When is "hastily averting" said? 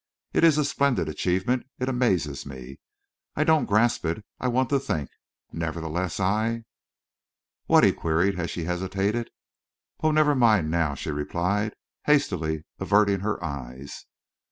12.05-13.19